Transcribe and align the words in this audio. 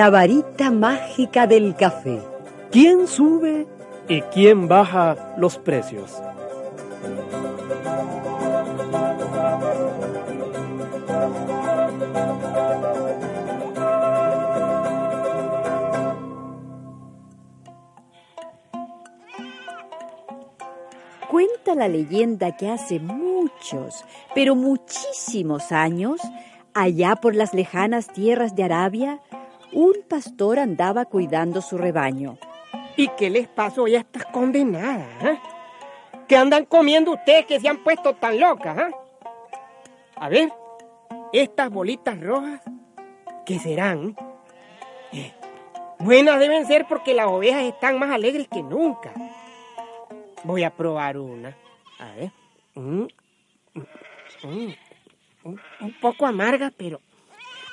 La 0.00 0.08
varita 0.08 0.70
mágica 0.70 1.46
del 1.46 1.76
café. 1.76 2.22
¿Quién 2.70 3.06
sube 3.06 3.66
y 4.08 4.22
quién 4.22 4.66
baja 4.66 5.34
los 5.36 5.58
precios? 5.58 6.10
Cuenta 21.30 21.74
la 21.74 21.88
leyenda 21.88 22.56
que 22.56 22.70
hace 22.70 23.00
muchos, 23.00 24.06
pero 24.34 24.54
muchísimos 24.54 25.72
años, 25.72 26.22
allá 26.72 27.16
por 27.16 27.34
las 27.34 27.52
lejanas 27.52 28.06
tierras 28.06 28.56
de 28.56 28.64
Arabia, 28.64 29.20
un 29.72 29.92
pastor 30.08 30.58
andaba 30.58 31.04
cuidando 31.04 31.60
su 31.62 31.78
rebaño. 31.78 32.38
¿Y 32.96 33.08
qué 33.16 33.30
les 33.30 33.48
pasó 33.48 33.86
a 33.86 33.90
estas 33.90 34.24
condenadas? 34.26 35.06
eh? 35.24 35.38
¿Qué 36.28 36.36
andan 36.36 36.64
comiendo 36.64 37.12
ustedes 37.12 37.46
que 37.46 37.60
se 37.60 37.68
han 37.68 37.82
puesto 37.82 38.14
tan 38.14 38.38
locas? 38.38 38.76
eh? 38.78 38.90
A 40.16 40.28
ver, 40.28 40.50
estas 41.32 41.70
bolitas 41.70 42.20
rojas, 42.20 42.60
¿qué 43.46 43.58
serán? 43.58 44.16
Eh, 45.12 45.32
buenas 45.98 46.38
deben 46.38 46.66
ser 46.66 46.86
porque 46.88 47.14
las 47.14 47.26
ovejas 47.26 47.62
están 47.62 47.98
más 47.98 48.10
alegres 48.10 48.48
que 48.48 48.62
nunca. 48.62 49.12
Voy 50.44 50.62
a 50.64 50.70
probar 50.70 51.16
una. 51.18 51.56
A 51.98 52.12
ver. 52.16 52.32
Mm, 52.74 53.06
mm, 53.74 53.80
mm, 54.44 54.72
un- 55.44 55.60
poco 56.00 56.26
amarga, 56.26 56.72
pero 56.76 57.00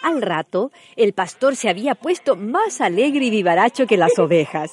Al 0.04 0.22
rato, 0.22 0.72
el 0.96 1.14
pastor 1.14 1.56
se 1.56 1.70
había 1.70 1.96
puesto 1.96 2.36
más 2.36 2.82
alegre 2.82 3.26
y 3.26 3.30
vivaracho 3.30 3.88
que 3.88 3.98
las 3.98 4.18
ovejas. 4.20 4.72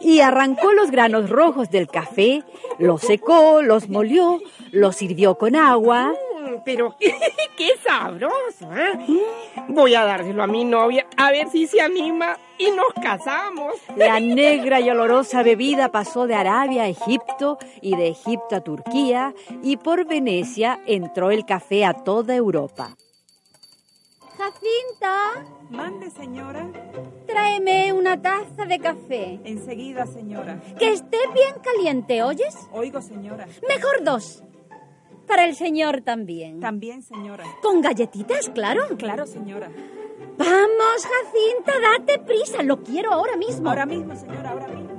Y 0.00 0.20
arrancó 0.20 0.72
los 0.72 0.90
granos 0.90 1.30
rojos 1.30 1.70
del 1.70 1.88
café, 1.88 2.42
los 2.78 3.00
secó, 3.00 3.62
los 3.62 3.88
molió, 3.88 4.38
los 4.70 4.96
sirvió 4.96 5.36
con 5.36 5.56
agua. 5.56 6.12
Mm, 6.12 6.56
Pero 6.64 6.94
qué 7.56 7.70
sabroso, 7.82 8.70
¿eh? 8.76 9.22
Voy 9.68 9.94
a 9.94 10.04
dárselo 10.04 10.42
a 10.42 10.46
mi 10.46 10.64
novia 10.64 11.06
a 11.16 11.30
ver 11.30 11.48
si 11.48 11.66
se 11.66 11.80
anima 11.80 12.36
y 12.58 12.70
nos 12.70 12.92
casamos. 13.02 13.74
La 13.96 14.20
negra 14.20 14.78
y 14.80 14.90
olorosa 14.90 15.42
bebida 15.42 15.90
pasó 15.90 16.26
de 16.26 16.34
Arabia 16.34 16.82
a 16.82 16.88
Egipto 16.88 17.58
y 17.80 17.96
de 17.96 18.08
Egipto 18.08 18.56
a 18.56 18.60
Turquía 18.60 19.32
y 19.62 19.78
por 19.78 20.04
Venecia 20.06 20.80
entró 20.86 21.30
el 21.30 21.46
café 21.46 21.86
a 21.86 21.94
toda 21.94 22.34
Europa. 22.34 22.94
Jacinta, 24.44 25.46
Mande, 25.70 26.10
señora. 26.10 26.68
tráeme 27.26 27.94
una 27.94 28.20
taza 28.20 28.66
de 28.66 28.78
café. 28.78 29.40
Enseguida, 29.44 30.06
señora. 30.06 30.60
Que 30.78 30.92
esté 30.92 31.16
bien 31.32 31.54
caliente, 31.62 32.22
¿oyes? 32.22 32.54
Oigo, 32.70 33.00
señora. 33.00 33.46
Mejor 33.66 34.04
dos. 34.04 34.42
Para 35.26 35.46
el 35.46 35.54
señor 35.54 36.02
también. 36.02 36.60
También, 36.60 37.00
señora. 37.00 37.44
Con 37.62 37.80
galletitas, 37.80 38.50
claro. 38.50 38.82
Claro, 38.98 39.26
señora. 39.26 39.70
Vamos, 40.36 41.06
Jacinta, 41.12 41.72
date 41.80 42.18
prisa. 42.18 42.62
Lo 42.62 42.82
quiero 42.82 43.14
ahora 43.14 43.38
mismo. 43.38 43.70
Ahora 43.70 43.86
mismo, 43.86 44.14
señora, 44.14 44.50
ahora 44.50 44.68
mismo. 44.68 44.90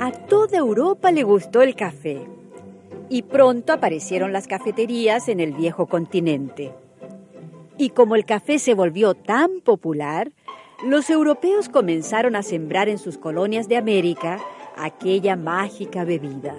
A 0.00 0.10
toda 0.26 0.58
Europa 0.58 1.12
le 1.12 1.22
gustó 1.22 1.62
el 1.62 1.76
café 1.76 2.26
y 3.10 3.22
pronto 3.22 3.72
aparecieron 3.74 4.32
las 4.32 4.46
cafeterías 4.46 5.28
en 5.28 5.40
el 5.40 5.52
viejo 5.52 5.86
continente. 5.86 6.72
Y 7.76 7.90
como 7.90 8.14
el 8.14 8.24
café 8.24 8.58
se 8.58 8.72
volvió 8.72 9.14
tan 9.14 9.60
popular, 9.60 10.30
los 10.86 11.10
europeos 11.10 11.68
comenzaron 11.68 12.36
a 12.36 12.42
sembrar 12.42 12.88
en 12.88 12.98
sus 12.98 13.18
colonias 13.18 13.68
de 13.68 13.76
América 13.76 14.38
aquella 14.76 15.34
mágica 15.36 16.04
bebida. 16.04 16.54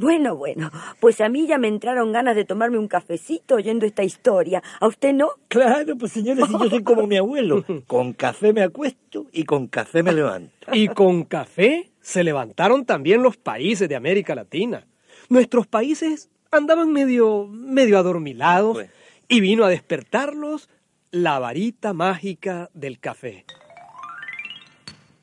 Bueno, 0.00 0.34
bueno, 0.34 0.70
pues 0.98 1.20
a 1.20 1.28
mí 1.28 1.46
ya 1.46 1.58
me 1.58 1.68
entraron 1.68 2.10
ganas 2.10 2.34
de 2.34 2.46
tomarme 2.46 2.78
un 2.78 2.88
cafecito 2.88 3.56
oyendo 3.56 3.84
esta 3.84 4.02
historia. 4.02 4.62
¿A 4.80 4.86
usted 4.86 5.12
no? 5.12 5.28
Claro, 5.48 5.94
pues 5.98 6.12
señores, 6.12 6.46
si 6.46 6.52
yo 6.52 6.70
soy 6.70 6.82
como 6.82 7.06
mi 7.06 7.18
abuelo. 7.18 7.62
Con 7.86 8.14
café 8.14 8.54
me 8.54 8.62
acuesto 8.62 9.26
y 9.30 9.44
con 9.44 9.66
café 9.66 10.02
me 10.02 10.12
levanto. 10.12 10.52
Y 10.72 10.88
con 10.88 11.24
café 11.24 11.90
se 12.00 12.24
levantaron 12.24 12.86
también 12.86 13.22
los 13.22 13.36
países 13.36 13.90
de 13.90 13.94
América 13.96 14.34
Latina. 14.34 14.86
Nuestros 15.28 15.66
países 15.66 16.30
andaban 16.50 16.90
medio, 16.92 17.46
medio 17.46 17.98
adormilados 17.98 18.74
Pues. 18.78 18.90
y 19.28 19.40
vino 19.40 19.64
a 19.64 19.68
despertarlos 19.68 20.70
la 21.10 21.38
varita 21.40 21.92
mágica 21.92 22.70
del 22.72 22.98
café. 23.00 23.44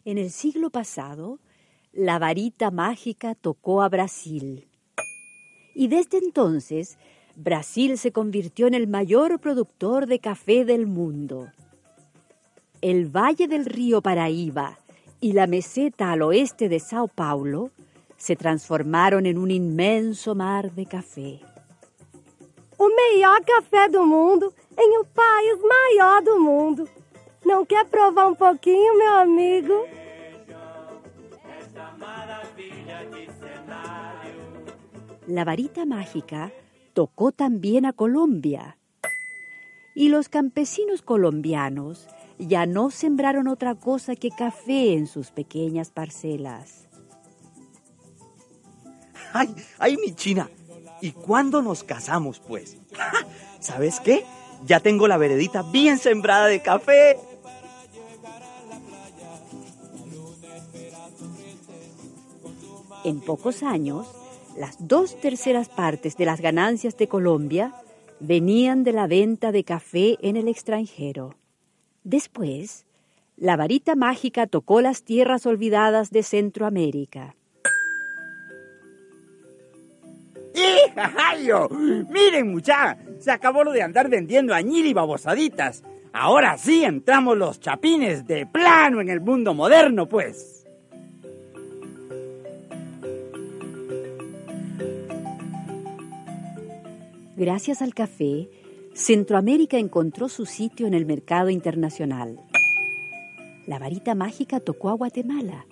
En 0.06 0.20
el 0.20 0.30
siglo 0.30 0.70
pasado, 0.70 1.40
la 1.94 2.20
varita 2.20 2.70
mágica 2.70 3.34
tocó 3.36 3.82
a 3.82 3.90
Brasil. 3.90 4.67
Y 5.78 5.90
desde 5.90 6.18
entonces, 6.18 6.98
Brasil 7.36 8.00
se 8.00 8.12
convirtió 8.12 8.66
en 8.66 8.74
el 8.74 8.88
mayor 8.88 9.40
productor 9.40 10.08
de 10.08 10.18
café 10.18 10.66
del 10.66 10.88
mundo. 10.88 11.52
El 12.82 13.16
valle 13.16 13.48
del 13.48 13.66
río 13.66 14.02
Paraíba 14.02 14.80
y 15.22 15.34
la 15.34 15.46
meseta 15.46 16.12
al 16.12 16.24
oeste 16.24 16.68
de 16.68 16.80
Sao 16.80 17.08
Paulo 17.08 17.70
se 18.18 18.36
transformaron 18.36 19.28
en 19.28 19.38
un 19.38 19.52
inmenso 19.52 20.34
mar 20.34 20.72
de 20.72 20.88
café. 20.88 21.42
O 22.76 22.90
melhor 22.90 23.46
café 23.46 23.88
do 23.88 24.04
mundo 24.04 24.52
em 24.76 24.98
um 24.98 25.06
país 25.06 25.60
maior 25.62 26.24
do 26.24 26.40
mundo. 26.40 26.90
Não 27.46 27.64
quer 27.64 27.86
provar 27.86 28.26
um 28.26 28.34
pouquinho, 28.34 28.98
meu 28.98 29.14
amigo? 29.14 29.76
La 35.28 35.44
varita 35.44 35.86
mágica 35.86 36.54
tocó 36.94 37.34
también 37.34 37.86
a 37.86 37.92
Colombia. 37.92 38.78
Y 39.94 40.08
los 40.08 40.30
campesinos 40.30 41.02
colombianos 41.02 42.08
ya 42.40 42.66
no 42.66 42.92
sembraron 42.92 43.50
otra 43.50 43.76
cosa 43.76 44.16
que 44.16 44.30
café 44.30 44.94
en 44.94 45.06
sus 45.06 45.32
pequeñas 45.32 45.92
parcelas. 45.92 46.88
Ay, 49.34 49.54
ay, 49.80 49.98
mi 49.98 50.14
china. 50.16 50.50
¿Y 51.02 51.12
cuándo 51.12 51.62
nos 51.62 51.84
casamos, 51.84 52.40
pues? 52.40 52.78
¿Sabes 53.60 54.00
qué? 54.00 54.24
Ya 54.66 54.80
tengo 54.80 55.10
la 55.10 55.18
veredita 55.18 55.62
bien 55.62 55.98
sembrada 55.98 56.48
de 56.48 56.62
café. 56.62 57.20
En 63.04 63.20
pocos 63.20 63.62
años, 63.62 64.08
las 64.58 64.88
dos 64.88 65.20
terceras 65.22 65.70
partes 65.70 66.18
de 66.18 66.26
las 66.26 66.42
ganancias 66.42 66.98
de 66.98 67.08
Colombia 67.08 67.74
venían 68.20 68.84
de 68.84 68.92
la 68.92 69.08
venta 69.08 69.52
de 69.52 69.64
café 69.64 70.18
en 70.22 70.36
el 70.36 70.48
extranjero. 70.48 71.36
Después, 72.04 72.86
la 73.36 73.56
varita 73.56 73.96
mágica 73.96 74.48
tocó 74.48 74.82
las 74.82 75.04
tierras 75.04 75.46
olvidadas 75.46 76.10
de 76.10 76.24
Centroamérica. 76.24 77.36
¡Hijajayo! 80.56 81.70
Miren, 81.70 82.52
mucha, 82.52 82.98
se 83.20 83.32
acabó 83.32 83.64
lo 83.64 83.72
de 83.72 83.84
andar 83.84 84.10
vendiendo 84.10 84.56
añil 84.56 84.88
y 84.88 84.94
babosaditas. 84.94 85.84
Ahora 86.14 86.58
sí 86.58 86.84
entramos 86.84 87.38
los 87.38 87.60
chapines 87.60 88.26
de 88.26 88.48
plano 88.48 89.02
en 89.02 89.10
el 89.10 89.22
mundo 89.22 89.54
moderno, 89.54 90.10
pues. 90.10 90.57
Gracias 97.38 97.84
al 97.84 97.94
café, 97.94 98.50
Centroamérica 98.96 99.78
encontró 99.78 100.28
su 100.28 100.48
sitio 100.48 100.88
en 100.88 100.96
el 100.96 101.06
mercado 101.06 101.52
internacional. 101.52 102.40
La 103.68 103.78
varita 103.78 104.16
mágica 104.16 104.60
tocó 104.60 104.90
a 104.90 104.94
Guatemala 104.94 105.68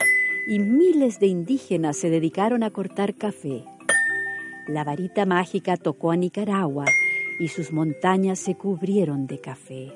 y 0.47 0.59
miles 0.59 1.19
de 1.19 1.25
indígenas 1.25 1.97
se 1.97 2.11
dedicaron 2.11 2.61
a 2.61 2.69
cortar 2.69 3.15
café. 3.15 3.63
La 4.67 4.83
varita 4.83 5.25
mágica 5.25 5.75
tocó 5.75 6.11
a 6.11 6.17
Nicaragua 6.17 6.85
y 7.39 7.47
sus 7.47 7.71
montañas 7.71 8.37
se 8.37 8.53
cubrieron 8.53 9.25
de 9.25 9.41
café. 9.41 9.91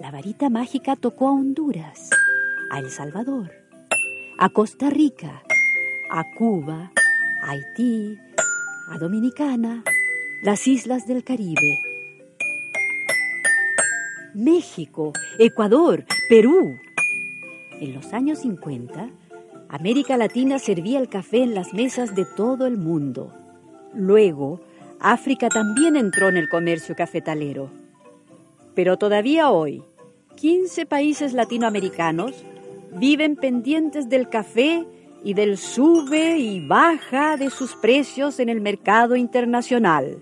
La 0.00 0.10
varita 0.10 0.48
mágica 0.48 0.96
tocó 0.96 1.28
a 1.28 1.32
Honduras, 1.32 2.08
a 2.70 2.78
El 2.78 2.88
Salvador, 2.88 3.52
a 4.38 4.48
Costa 4.48 4.88
Rica, 4.88 5.42
a 6.10 6.24
Cuba, 6.38 6.92
a 7.42 7.50
Haití, 7.50 8.16
a 8.88 8.96
Dominicana, 8.96 9.84
las 10.44 10.68
islas 10.68 11.06
del 11.06 11.24
Caribe. 11.24 11.80
México, 14.34 15.14
Ecuador, 15.38 16.04
Perú. 16.28 16.76
En 17.80 17.94
los 17.94 18.12
años 18.12 18.40
50, 18.40 19.08
América 19.70 20.18
Latina 20.18 20.58
servía 20.58 20.98
el 20.98 21.08
café 21.08 21.42
en 21.42 21.54
las 21.54 21.72
mesas 21.72 22.14
de 22.14 22.26
todo 22.26 22.66
el 22.66 22.76
mundo. 22.76 23.32
Luego, 23.94 24.60
África 25.00 25.48
también 25.48 25.96
entró 25.96 26.28
en 26.28 26.36
el 26.36 26.50
comercio 26.50 26.94
cafetalero. 26.94 27.70
Pero 28.74 28.98
todavía 28.98 29.48
hoy, 29.48 29.82
15 30.36 30.84
países 30.84 31.32
latinoamericanos 31.32 32.34
viven 32.92 33.36
pendientes 33.36 34.10
del 34.10 34.28
café 34.28 34.84
y 35.24 35.32
del 35.32 35.56
sube 35.56 36.36
y 36.36 36.68
baja 36.68 37.38
de 37.38 37.48
sus 37.48 37.74
precios 37.76 38.40
en 38.40 38.50
el 38.50 38.60
mercado 38.60 39.16
internacional. 39.16 40.18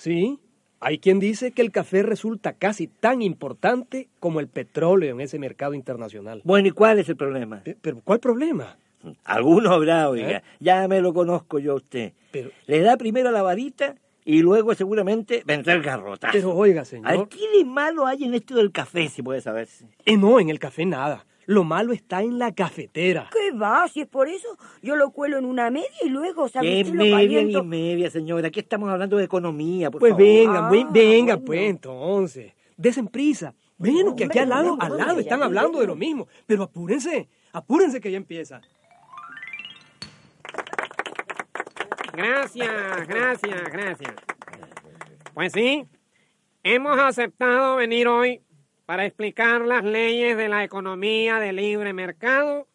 Sí, 0.00 0.38
hay 0.80 0.98
quien 0.98 1.20
dice 1.20 1.52
que 1.52 1.60
el 1.60 1.70
café 1.70 2.02
resulta 2.02 2.54
casi 2.54 2.86
tan 2.86 3.20
importante 3.20 4.08
como 4.18 4.40
el 4.40 4.48
petróleo 4.48 5.10
en 5.12 5.20
ese 5.20 5.38
mercado 5.38 5.74
internacional. 5.74 6.40
Bueno, 6.42 6.68
¿y 6.68 6.70
cuál 6.70 6.98
es 7.00 7.08
el 7.10 7.16
problema? 7.16 7.62
¿Pero 7.82 8.00
cuál 8.02 8.18
problema? 8.18 8.78
Alguno 9.24 9.72
habrá, 9.74 10.08
oiga. 10.08 10.30
¿Eh? 10.38 10.42
Ya 10.58 10.88
me 10.88 11.02
lo 11.02 11.12
conozco 11.12 11.58
yo 11.58 11.72
a 11.72 11.74
usted. 11.74 12.14
Pero- 12.30 12.48
Le 12.66 12.80
da 12.80 12.96
primero 12.96 13.30
la 13.30 13.42
varita 13.42 13.94
y 14.24 14.40
luego 14.40 14.74
seguramente 14.74 15.42
vendrá 15.44 15.74
el 15.74 15.82
garrotazo. 15.82 16.32
Pero 16.32 16.54
oiga, 16.56 16.86
señor. 16.86 17.28
¿Qué 17.28 17.58
de 17.58 17.66
malo 17.66 18.06
hay 18.06 18.24
en 18.24 18.32
esto 18.32 18.54
del 18.54 18.72
café, 18.72 19.06
si 19.10 19.22
puede 19.22 19.42
saberse? 19.42 19.84
Eh, 20.06 20.16
no, 20.16 20.40
en 20.40 20.48
el 20.48 20.58
café 20.58 20.86
nada. 20.86 21.26
Lo 21.46 21.64
malo 21.64 21.92
está 21.92 22.22
en 22.22 22.38
la 22.38 22.52
cafetera. 22.54 23.28
¿Qué 23.32 23.56
va? 23.56 23.88
Si 23.88 24.00
es 24.02 24.06
por 24.06 24.28
eso, 24.28 24.46
yo 24.82 24.94
lo 24.96 25.10
cuelo 25.10 25.38
en 25.38 25.44
una 25.44 25.70
media 25.70 25.88
y 26.04 26.08
luego, 26.08 26.44
¿Qué 26.46 26.50
¿sabes 26.52 26.84
qué? 26.86 26.90
Lo 26.92 27.02
media 27.02 27.16
caliento. 27.16 27.62
ni 27.62 27.68
media, 27.68 28.10
señora? 28.10 28.48
Aquí 28.48 28.60
estamos 28.60 28.88
hablando 28.90 29.16
de 29.16 29.24
economía, 29.24 29.90
por 29.90 30.00
Pues 30.00 30.12
favor. 30.12 30.24
venga, 30.24 30.68
Ah, 30.68 30.70
venga, 30.92 31.34
bueno. 31.36 31.44
pues 31.46 31.60
entonces. 31.70 32.52
Desen 32.76 33.08
prisa. 33.08 33.54
Bueno, 33.78 34.14
que 34.14 34.24
aquí 34.24 34.38
al 34.38 34.50
lado, 34.50 34.76
al 34.78 34.96
lado 34.96 35.18
están 35.18 35.42
hablando 35.42 35.80
de 35.80 35.86
lo 35.86 35.96
mismo. 35.96 36.28
Pero 36.46 36.64
apúrense, 36.64 37.28
apúrense 37.52 38.00
que 38.00 38.10
ya 38.10 38.16
empieza. 38.18 38.60
Gracias, 42.12 43.08
gracias, 43.08 43.62
gracias. 43.72 44.14
Pues 45.34 45.52
sí, 45.52 45.86
hemos 46.62 46.98
aceptado 46.98 47.76
venir 47.76 48.08
hoy 48.08 48.42
para 48.90 49.06
explicar 49.06 49.60
las 49.60 49.84
leyes 49.84 50.36
de 50.36 50.48
la 50.48 50.64
economía 50.64 51.38
de 51.38 51.52
libre 51.52 51.92
mercado 51.92 52.66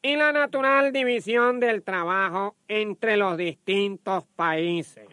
y 0.00 0.16
la 0.16 0.32
natural 0.32 0.94
división 0.94 1.60
del 1.60 1.82
trabajo 1.82 2.56
entre 2.68 3.18
los 3.18 3.36
distintos 3.36 4.24
países. 4.34 5.06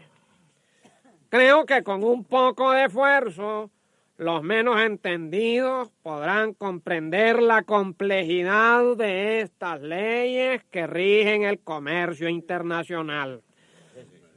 Creo 1.27 1.65
que 1.65 1.83
con 1.83 2.05
un 2.05 2.23
poco 2.23 2.71
de 2.71 2.85
esfuerzo, 2.85 3.69
los 4.15 4.43
menos 4.43 4.79
entendidos 4.79 5.91
podrán 6.01 6.53
comprender 6.53 7.41
la 7.41 7.63
complejidad 7.63 8.95
de 8.95 9.41
estas 9.41 9.81
leyes 9.81 10.63
que 10.71 10.87
rigen 10.87 11.43
el 11.43 11.59
comercio 11.59 12.29
internacional. 12.29 13.41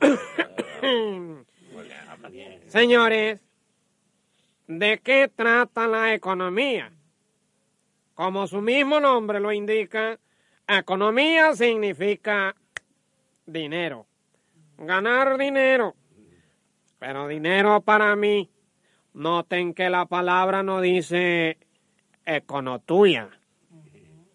Señores, 2.67 3.48
¿de 4.69 5.00
qué 5.03 5.29
trata 5.35 5.88
la 5.88 6.15
economía? 6.15 6.93
Como 8.15 8.47
su 8.47 8.61
mismo 8.61 9.00
nombre 9.00 9.41
lo 9.41 9.50
indica, 9.50 10.19
economía 10.67 11.55
significa 11.55 12.55
dinero, 13.47 14.06
ganar 14.76 15.38
dinero. 15.38 15.94
Pero 16.99 17.29
dinero 17.29 17.81
para 17.81 18.15
mí, 18.15 18.50
noten 19.15 19.73
que 19.73 19.88
la 19.88 20.06
palabra 20.06 20.62
no 20.62 20.81
dice 20.81 21.59
econotuya, 22.26 23.31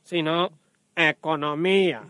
sino 0.01 0.49
economía. 0.95 2.03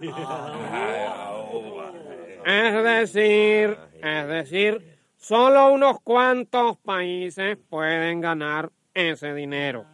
Es 2.46 2.84
decir, 2.84 3.78
es 4.02 4.28
decir, 4.28 4.93
solo 5.24 5.72
unos 5.72 6.02
cuantos 6.02 6.78
países 6.80 7.58
pueden 7.70 8.20
ganar 8.20 8.72
ese 8.94 9.34
dinero. 9.34 9.86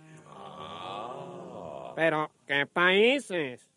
Pero, 1.96 2.32
¿qué 2.48 2.66
países? 2.66 3.70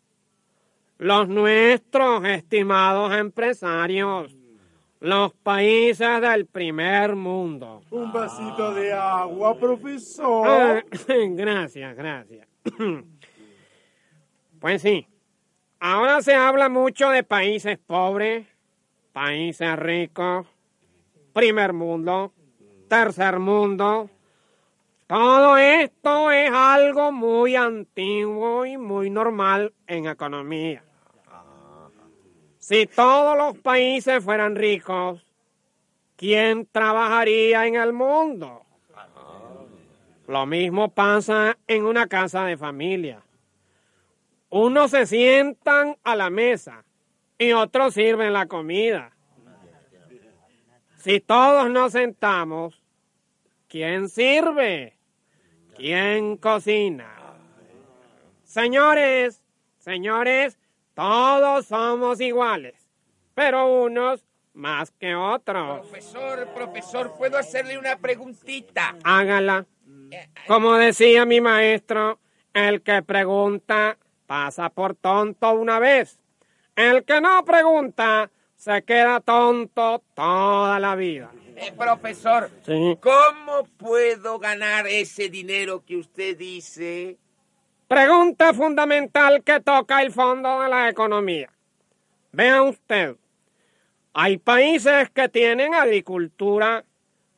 Los 0.97 1.27
nuestros, 1.27 2.25
estimados 2.25 3.13
empresarios, 3.13 4.35
los 4.99 5.33
países 5.33 6.21
del 6.21 6.47
primer 6.47 7.15
mundo. 7.15 7.83
Un 7.91 8.11
vasito 8.11 8.73
de 8.73 8.91
agua, 8.91 9.55
profesor. 9.55 10.47
Ah, 10.47 10.83
gracias, 11.07 11.95
gracias. 11.95 12.47
Pues 14.59 14.81
sí, 14.81 15.05
ahora 15.81 16.21
se 16.21 16.33
habla 16.33 16.69
mucho 16.69 17.09
de 17.09 17.23
países 17.23 17.77
pobres, 17.77 18.47
países 19.11 19.75
ricos, 19.77 20.47
primer 21.33 21.73
mundo, 21.73 22.31
tercer 22.87 23.39
mundo. 23.39 24.09
Todo 25.07 25.57
esto 25.57 26.31
es 26.31 26.49
algo 26.51 27.11
muy 27.11 27.55
antiguo 27.55 28.65
y 28.65 28.77
muy 28.77 29.09
normal 29.09 29.73
en 29.87 30.07
economía. 30.07 30.83
Si 32.59 32.87
todos 32.87 33.37
los 33.37 33.57
países 33.57 34.23
fueran 34.23 34.55
ricos, 34.55 35.25
¿quién 36.15 36.65
trabajaría 36.71 37.67
en 37.67 37.75
el 37.75 37.91
mundo? 37.91 38.61
Lo 40.27 40.45
mismo 40.45 40.89
pasa 40.89 41.57
en 41.67 41.85
una 41.85 42.07
casa 42.07 42.45
de 42.45 42.55
familia. 42.55 43.21
Unos 44.49 44.91
se 44.91 45.05
sientan 45.05 45.97
a 46.03 46.15
la 46.15 46.29
mesa 46.29 46.85
y 47.37 47.51
otros 47.51 47.95
sirven 47.95 48.31
la 48.31 48.45
comida. 48.45 49.11
Si 51.03 51.19
todos 51.19 51.69
nos 51.69 51.91
sentamos, 51.91 52.81
¿quién 53.67 54.07
sirve? 54.07 54.95
¿Quién 55.75 56.37
cocina? 56.37 57.13
Señores, 58.45 59.41
señores, 59.79 60.57
todos 60.93 61.65
somos 61.65 62.21
iguales, 62.21 62.89
pero 63.35 63.83
unos 63.83 64.23
más 64.53 64.91
que 64.91 65.13
otros. 65.13 65.81
Profesor, 65.81 66.47
profesor, 66.53 67.13
¿puedo 67.17 67.37
hacerle 67.37 67.77
una 67.77 67.97
preguntita? 67.97 68.95
Hágala. 69.03 69.65
Como 70.47 70.75
decía 70.75 71.25
mi 71.25 71.41
maestro, 71.41 72.17
el 72.53 72.81
que 72.81 73.01
pregunta 73.01 73.97
pasa 74.25 74.69
por 74.69 74.95
tonto 74.95 75.51
una 75.51 75.79
vez. 75.79 76.17
El 76.77 77.03
que 77.03 77.19
no 77.19 77.43
pregunta 77.43 78.31
se 78.63 78.81
queda 78.83 79.19
tonto 79.19 80.01
toda 80.13 80.79
la 80.79 80.95
vida. 80.95 81.29
Eh, 81.57 81.73
profesor, 81.77 82.49
Sí. 82.65 82.97
¿cómo 83.01 83.65
puedo 83.77 84.39
ganar 84.39 84.87
ese 84.87 85.27
dinero 85.27 85.83
que 85.85 85.97
usted 85.97 86.37
dice? 86.37 87.17
Pregunta 87.89 88.53
fundamental 88.53 89.43
que 89.43 89.59
toca 89.59 90.01
el 90.01 90.13
fondo 90.13 90.61
de 90.61 90.69
la 90.69 90.87
economía. 90.87 91.49
Vea 92.31 92.63
usted, 92.63 93.17
hay 94.13 94.37
países 94.37 95.09
que 95.09 95.27
tienen 95.27 95.75
agricultura, 95.75 96.85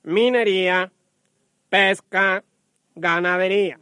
minería, 0.03 0.91
pesca, 1.69 2.43
ganadería. 2.93 3.79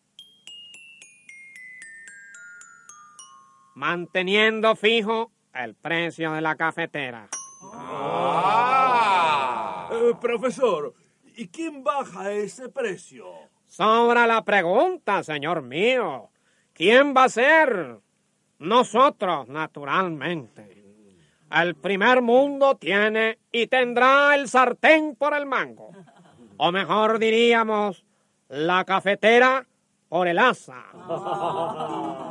Manteniendo 3.74 4.74
fijo 4.74 5.30
el 5.54 5.74
precio 5.74 6.32
de 6.32 6.40
la 6.40 6.56
cafetera. 6.56 7.28
Eh, 9.92 10.14
profesor, 10.20 10.94
¿y 11.36 11.48
quién 11.48 11.84
baja 11.84 12.32
ese 12.32 12.68
precio? 12.68 13.26
Sobra 13.66 14.26
la 14.26 14.42
pregunta, 14.42 15.22
señor 15.22 15.62
mío. 15.62 16.30
¿Quién 16.72 17.14
va 17.14 17.24
a 17.24 17.28
ser? 17.28 18.00
Nosotros, 18.58 19.48
naturalmente. 19.48 20.80
El 21.50 21.74
primer 21.74 22.22
mundo 22.22 22.76
tiene 22.76 23.38
y 23.50 23.66
tendrá 23.66 24.34
el 24.34 24.48
sartén 24.48 25.16
por 25.16 25.34
el 25.34 25.46
mango. 25.46 25.90
O 26.56 26.70
mejor 26.72 27.18
diríamos, 27.18 28.04
la 28.48 28.84
cafetera 28.84 29.66
por 30.08 30.28
el 30.28 30.38
asa. 30.38 30.84
Ah, 30.94 32.29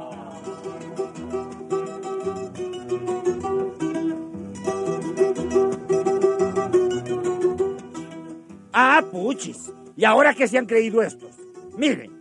puchis. 9.12 9.72
¿Y 9.96 10.06
ahora 10.06 10.34
qué 10.34 10.48
se 10.48 10.58
han 10.58 10.66
creído 10.66 11.02
estos? 11.02 11.32
Miren, 11.78 12.12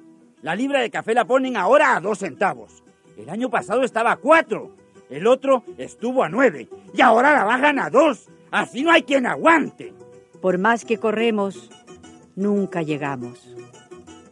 la 0.42 0.54
libra 0.54 0.80
de 0.80 0.90
café 0.90 1.14
la 1.14 1.24
ponen 1.24 1.56
ahora 1.56 1.96
a 1.96 2.00
dos 2.00 2.18
centavos. 2.18 2.82
El 3.16 3.28
año 3.30 3.50
pasado 3.50 3.82
estaba 3.82 4.12
a 4.12 4.16
cuatro. 4.16 4.74
El 5.10 5.26
otro 5.26 5.64
estuvo 5.76 6.22
a 6.22 6.28
nueve. 6.28 6.68
Y 6.94 7.00
ahora 7.00 7.32
la 7.32 7.44
bajan 7.44 7.78
a 7.78 7.90
dos. 7.90 8.28
Así 8.50 8.82
no 8.82 8.90
hay 8.90 9.02
quien 9.02 9.26
aguante. 9.26 9.92
Por 10.40 10.58
más 10.58 10.84
que 10.84 10.98
corremos, 10.98 11.70
nunca 12.36 12.82
llegamos. 12.82 13.54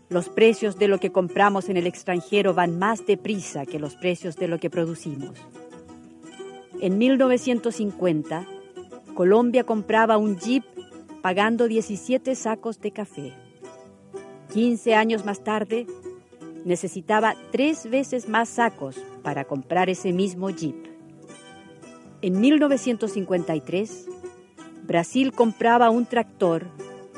Los 0.08 0.28
precios 0.28 0.78
de 0.78 0.86
lo 0.86 0.98
que 0.98 1.10
compramos 1.10 1.68
en 1.68 1.76
el 1.76 1.86
extranjero 1.86 2.54
van 2.54 2.78
más 2.78 3.04
deprisa 3.06 3.66
que 3.66 3.80
los 3.80 3.96
precios 3.96 4.36
de 4.36 4.46
lo 4.46 4.60
que 4.60 4.70
producimos. 4.70 5.36
En 6.80 6.98
1950, 6.98 8.46
Colombia 9.14 9.64
compraba 9.64 10.16
un 10.16 10.38
jeep 10.38 10.64
pagando 11.26 11.66
17 11.66 12.36
sacos 12.36 12.80
de 12.80 12.92
café. 12.92 13.32
15 14.52 14.94
años 14.94 15.24
más 15.24 15.42
tarde, 15.42 15.84
necesitaba 16.64 17.34
tres 17.50 17.90
veces 17.90 18.28
más 18.28 18.48
sacos 18.48 18.94
para 19.24 19.44
comprar 19.44 19.90
ese 19.90 20.12
mismo 20.12 20.50
jeep. 20.50 20.76
En 22.22 22.38
1953, 22.38 24.06
Brasil 24.86 25.32
compraba 25.32 25.90
un 25.90 26.06
tractor 26.06 26.68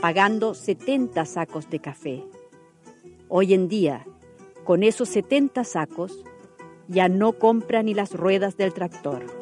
pagando 0.01 0.55
70 0.55 1.27
sacos 1.27 1.69
de 1.69 1.79
café. 1.79 2.25
Hoy 3.29 3.53
en 3.53 3.69
día, 3.69 4.07
con 4.65 4.85
esos 4.85 5.11
70 5.11 5.65
sacos, 5.65 6.25
ya 6.89 7.11
no 7.11 7.35
compra 7.35 7.83
ni 7.83 7.93
las 7.93 8.15
ruedas 8.15 8.57
del 8.57 8.73
tractor. 8.73 9.38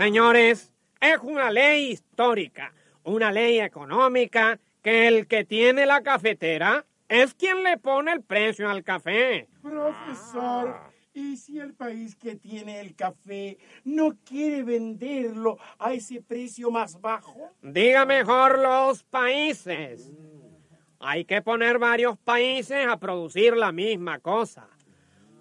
Señores, 0.00 0.72
es 0.98 1.18
una 1.20 1.50
ley 1.50 1.90
histórica, 1.90 2.72
una 3.04 3.30
ley 3.30 3.60
económica 3.60 4.58
que 4.80 5.06
el 5.06 5.26
que 5.26 5.44
tiene 5.44 5.84
la 5.84 6.00
cafetera 6.00 6.86
es 7.06 7.34
quien 7.34 7.62
le 7.62 7.76
pone 7.76 8.10
el 8.10 8.22
precio 8.22 8.70
al 8.70 8.82
café. 8.82 9.46
Profesor, 9.60 10.80
¿y 11.12 11.36
si 11.36 11.58
el 11.58 11.74
país 11.74 12.16
que 12.16 12.36
tiene 12.36 12.80
el 12.80 12.96
café 12.96 13.58
no 13.84 14.16
quiere 14.24 14.62
venderlo 14.62 15.58
a 15.78 15.92
ese 15.92 16.22
precio 16.22 16.70
más 16.70 16.98
bajo? 16.98 17.50
Diga 17.60 18.06
mejor 18.06 18.58
los 18.58 19.02
países. 19.02 20.10
Hay 20.98 21.26
que 21.26 21.42
poner 21.42 21.78
varios 21.78 22.16
países 22.16 22.86
a 22.88 22.96
producir 22.96 23.54
la 23.54 23.70
misma 23.70 24.18
cosa. 24.18 24.66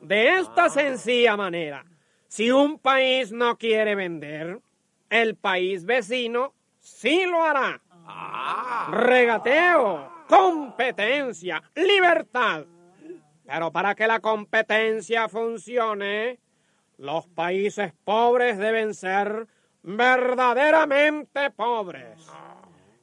De 0.02 0.38
esta 0.38 0.68
sencilla 0.68 1.38
manera, 1.38 1.86
si 2.30 2.52
un 2.52 2.78
país 2.78 3.32
no 3.32 3.58
quiere 3.58 3.96
vender, 3.96 4.62
el 5.10 5.36
país 5.36 5.84
vecino 5.84 6.54
sí 6.78 7.26
lo 7.26 7.44
hará. 7.44 7.82
Regateo, 8.92 10.26
competencia, 10.28 11.64
libertad. 11.74 12.66
Pero 13.48 13.72
para 13.72 13.96
que 13.96 14.06
la 14.06 14.20
competencia 14.20 15.28
funcione, 15.28 16.40
los 17.00 17.26
países 17.26 17.94
pobres 18.04 18.60
deben 18.60 18.94
ser 18.94 19.48
verdaderamente 19.82 21.50
pobres. 21.50 22.30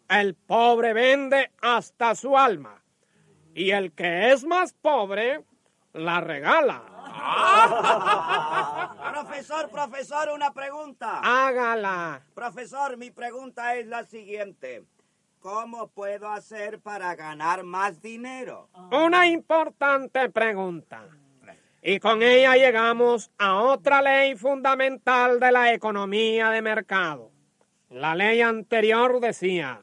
El 0.08 0.36
pobre 0.36 0.92
vende 0.92 1.50
hasta 1.60 2.14
su 2.14 2.38
alma. 2.38 2.80
Y 3.56 3.72
el 3.72 3.90
que 3.90 4.30
es 4.30 4.44
más 4.44 4.72
pobre, 4.72 5.42
la 5.94 6.20
regala. 6.20 6.95
Profesor, 9.12 9.70
profesor, 9.70 10.28
una 10.34 10.52
pregunta. 10.52 11.20
Hágala. 11.22 12.22
Profesor, 12.34 12.96
mi 12.96 13.10
pregunta 13.10 13.74
es 13.76 13.86
la 13.86 14.04
siguiente. 14.04 14.84
¿Cómo 15.40 15.88
puedo 15.88 16.28
hacer 16.28 16.80
para 16.80 17.14
ganar 17.14 17.62
más 17.64 18.02
dinero? 18.02 18.68
Una 18.90 19.26
importante 19.26 20.28
pregunta. 20.30 21.08
Y 21.82 22.00
con 22.00 22.22
ella 22.22 22.56
llegamos 22.56 23.30
a 23.38 23.54
otra 23.60 24.02
ley 24.02 24.34
fundamental 24.34 25.38
de 25.38 25.52
la 25.52 25.72
economía 25.72 26.50
de 26.50 26.62
mercado. 26.62 27.30
La 27.90 28.16
ley 28.16 28.40
anterior 28.42 29.20
decía, 29.20 29.82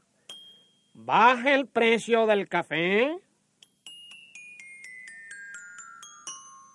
baje 0.93 1.53
el 1.53 1.67
precio 1.67 2.25
del 2.27 2.49
café 2.49 3.17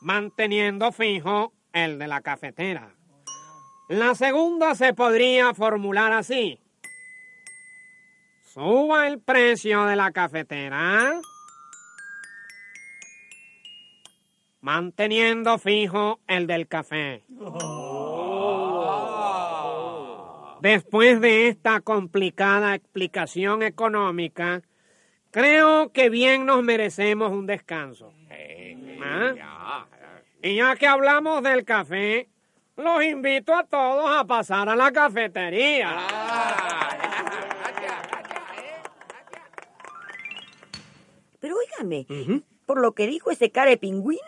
manteniendo 0.00 0.92
fijo 0.92 1.52
el 1.72 1.98
de 1.98 2.08
la 2.08 2.20
cafetera. 2.20 2.94
La 3.88 4.14
segunda 4.14 4.74
se 4.74 4.94
podría 4.94 5.54
formular 5.54 6.12
así. 6.12 6.60
Suba 8.42 9.08
el 9.08 9.20
precio 9.20 9.84
de 9.84 9.96
la 9.96 10.10
cafetera 10.12 11.20
manteniendo 14.60 15.58
fijo 15.58 16.20
el 16.26 16.46
del 16.46 16.66
café. 16.68 17.24
Después 20.60 21.20
de 21.20 21.48
esta 21.48 21.80
complicada 21.80 22.74
explicación 22.74 23.62
económica, 23.62 24.62
creo 25.30 25.92
que 25.92 26.10
bien 26.10 26.46
nos 26.46 26.62
merecemos 26.62 27.30
un 27.30 27.46
descanso. 27.46 28.12
¿Ah? 29.02 29.87
Y 30.42 30.57
ya 30.57 30.76
que 30.76 30.87
hablamos 30.87 31.42
del 31.42 31.64
café, 31.64 32.28
los 32.76 33.02
invito 33.02 33.54
a 33.54 33.64
todos 33.64 34.11
a 34.16 34.25
pasar 34.25 34.68
a 34.68 34.76
la 34.76 34.92
cafetería. 34.92 35.97
Pero 41.40 41.57
óigame, 41.57 42.07
por 42.66 42.80
lo 42.80 42.92
que 42.92 43.07
dijo 43.07 43.30
ese 43.30 43.50
cara 43.50 43.71
de 43.71 43.78
pingüino, 43.78 44.23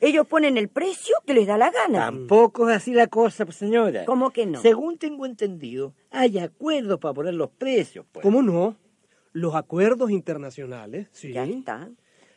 ellos 0.00 0.26
ponen 0.26 0.56
el 0.56 0.68
precio 0.68 1.16
que 1.26 1.34
les 1.34 1.46
da 1.46 1.56
la 1.56 1.70
gana. 1.70 2.06
Tampoco 2.06 2.68
es 2.68 2.76
así 2.76 2.92
la 2.92 3.06
cosa, 3.06 3.44
pues, 3.44 3.56
señora. 3.56 4.04
¿Cómo 4.04 4.30
que 4.30 4.46
no? 4.46 4.60
Según 4.60 4.98
tengo 4.98 5.26
entendido, 5.26 5.94
hay 6.10 6.38
acuerdos 6.38 6.98
para 7.00 7.14
poner 7.14 7.34
los 7.34 7.50
precios. 7.50 8.04
Pues. 8.12 8.22
¿Cómo 8.22 8.42
no? 8.42 8.76
Los 9.32 9.54
acuerdos 9.54 10.10
internacionales, 10.10 11.08
sí. 11.12 11.32
Ya 11.32 11.44
está. 11.44 11.88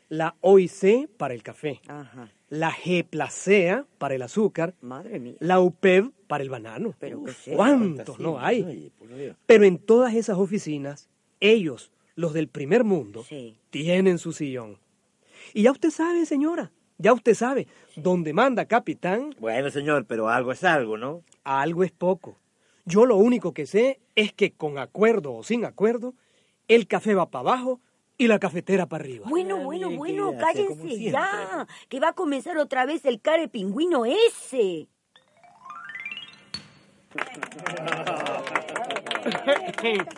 La 0.09 0.35
OIC 0.41 1.07
para 1.17 1.33
el 1.33 1.43
café. 1.43 1.81
Ajá. 1.87 2.29
La 2.49 2.71
G-Placea 2.71 3.85
para 3.99 4.15
el 4.15 4.21
azúcar. 4.23 4.73
Madre 4.81 5.19
mía. 5.19 5.35
La 5.39 5.59
UPEV 5.59 6.11
para 6.27 6.43
el 6.43 6.49
banano. 6.49 6.95
Pero? 6.99 7.23
¿Cuántos 7.55 8.19
no 8.19 8.39
hay? 8.39 8.63
Oye. 8.63 9.35
Pero 9.45 9.65
en 9.65 9.77
todas 9.77 10.15
esas 10.15 10.37
oficinas, 10.37 11.09
ellos, 11.39 11.91
los 12.15 12.33
del 12.33 12.47
primer 12.47 12.83
mundo, 12.83 13.23
Sí. 13.23 13.55
tienen 13.69 14.17
su 14.17 14.33
sillón. 14.33 14.77
Y 15.53 15.63
ya 15.63 15.71
usted 15.71 15.91
sabe, 15.91 16.25
señora, 16.25 16.71
ya 16.97 17.13
usted 17.13 17.35
sabe, 17.35 17.67
donde 17.95 18.33
manda 18.33 18.65
capitán, 18.65 19.35
Bueno, 19.39 19.69
señor, 19.69 20.05
pero 20.05 20.27
algo 20.29 20.51
es 20.51 20.63
algo, 20.63 20.97
¿no? 20.97 21.23
algo 21.43 21.83
es 21.83 21.91
poco. 21.91 22.37
Yo 22.85 23.05
lo 23.05 23.15
único 23.15 23.53
que 23.53 23.65
sé 23.67 23.99
es 24.15 24.33
que 24.33 24.51
con 24.51 24.77
acuerdo 24.79 25.33
o 25.33 25.43
sin 25.43 25.65
acuerdo, 25.65 26.13
el 26.67 26.87
café 26.87 27.13
va 27.15 27.29
para 27.29 27.41
abajo 27.41 27.79
y 28.19 28.27
la 28.27 28.37
cafetera 28.37 28.85
para 28.85 29.05
arriba. 29.05 29.25
Bueno, 29.29 29.57
bueno, 29.63 29.89
bueno, 29.91 30.37
cállense 30.37 30.99
ya, 30.99 31.65
que 31.87 32.01
va 32.01 32.09
a 32.09 32.13
comenzar 32.13 32.57
otra 32.57 32.85
vez 32.85 33.05
el 33.05 33.21
care 33.21 33.47
pingüino 33.47 34.05
ese. 34.05 34.87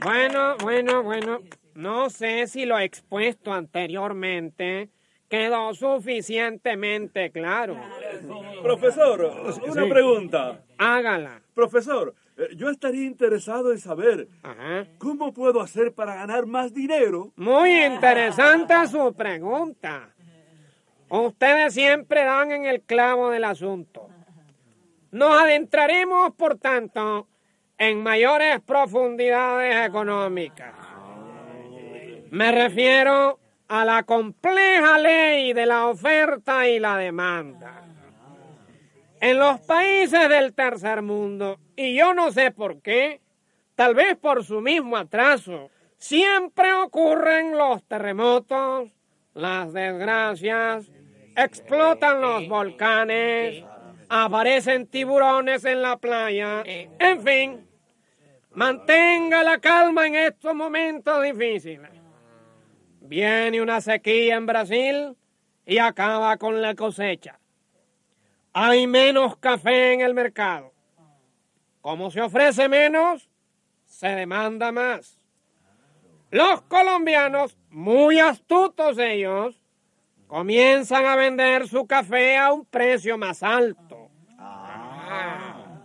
Bueno, 0.00 0.56
bueno, 0.58 1.02
bueno. 1.02 1.40
No 1.74 2.10
sé 2.10 2.46
si 2.46 2.64
lo 2.64 2.78
expuesto 2.78 3.52
anteriormente 3.52 4.88
quedó 5.28 5.74
suficientemente 5.74 7.30
claro. 7.32 7.76
Profesor, 8.62 9.24
una 9.66 9.82
Sí. 9.84 9.90
pregunta. 9.90 10.62
Hágala. 10.78 11.42
Profesor, 11.54 12.14
yo 12.54 12.70
estaría 12.70 13.04
interesado 13.04 13.72
en 13.72 13.78
saber 13.78 14.28
cómo 14.98 15.32
puedo 15.32 15.60
hacer 15.60 15.92
para 15.94 16.14
ganar 16.14 16.46
más 16.46 16.74
dinero. 16.74 17.32
Muy 17.36 17.84
interesante 17.84 18.74
su 18.88 19.14
pregunta. 19.14 20.10
Ustedes 21.08 21.72
siempre 21.74 22.24
dan 22.24 22.50
en 22.50 22.66
el 22.66 22.82
clavo 22.82 23.30
del 23.30 23.44
asunto. 23.44 24.08
Nos 25.12 25.40
adentraremos, 25.40 26.34
por 26.34 26.58
tanto, 26.58 27.28
en 27.78 28.02
mayores 28.02 28.60
profundidades 28.60 29.86
económicas. 29.86 30.74
Me 32.30 32.52
refiero 32.52 33.38
a 33.68 33.84
la 33.84 34.02
compleja 34.02 34.98
ley 34.98 35.52
de 35.52 35.66
la 35.66 35.86
oferta 35.86 36.68
y 36.68 36.78
la 36.80 36.96
demanda. 36.98 37.85
En 39.20 39.38
los 39.38 39.60
países 39.60 40.28
del 40.28 40.52
tercer 40.52 41.02
mundo, 41.02 41.58
y 41.74 41.94
yo 41.96 42.12
no 42.12 42.32
sé 42.32 42.50
por 42.50 42.82
qué, 42.82 43.20
tal 43.74 43.94
vez 43.94 44.16
por 44.16 44.44
su 44.44 44.60
mismo 44.60 44.96
atraso, 44.96 45.70
siempre 45.96 46.72
ocurren 46.74 47.56
los 47.56 47.82
terremotos, 47.84 48.90
las 49.32 49.72
desgracias, 49.72 50.90
explotan 51.34 52.20
los 52.20 52.48
volcanes, 52.48 53.64
aparecen 54.08 54.86
tiburones 54.86 55.64
en 55.64 55.82
la 55.82 55.96
playa, 55.96 56.62
en 56.64 57.22
fin, 57.22 57.66
mantenga 58.52 59.42
la 59.42 59.58
calma 59.58 60.06
en 60.06 60.14
estos 60.14 60.54
momentos 60.54 61.22
difíciles. 61.22 61.90
Viene 63.00 63.62
una 63.62 63.80
sequía 63.80 64.36
en 64.36 64.46
Brasil 64.46 65.16
y 65.64 65.78
acaba 65.78 66.36
con 66.36 66.60
la 66.60 66.74
cosecha. 66.74 67.38
Hay 68.58 68.86
menos 68.86 69.36
café 69.36 69.92
en 69.92 70.00
el 70.00 70.14
mercado. 70.14 70.72
Como 71.82 72.10
se 72.10 72.22
ofrece 72.22 72.70
menos, 72.70 73.28
se 73.84 74.08
demanda 74.08 74.72
más. 74.72 75.20
Los 76.30 76.62
colombianos, 76.62 77.58
muy 77.68 78.18
astutos 78.18 78.96
ellos, 78.96 79.62
comienzan 80.26 81.04
a 81.04 81.16
vender 81.16 81.68
su 81.68 81.86
café 81.86 82.38
a 82.38 82.50
un 82.50 82.64
precio 82.64 83.18
más 83.18 83.42
alto. 83.42 84.08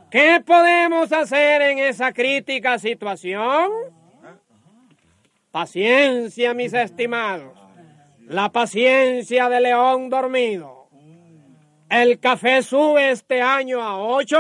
¿Qué 0.09 0.41
podemos 0.45 1.11
hacer 1.11 1.61
en 1.63 1.79
esa 1.79 2.13
crítica 2.13 2.79
situación? 2.79 3.69
Paciencia, 5.51 6.53
mis 6.53 6.71
estimados. 6.73 7.51
La 8.27 8.49
paciencia 8.49 9.49
de 9.49 9.59
león 9.59 10.09
dormido. 10.09 10.80
El 11.91 12.21
café 12.21 12.63
sube 12.63 13.11
este 13.11 13.41
año 13.41 13.81
a 13.81 13.97
8. 13.97 14.37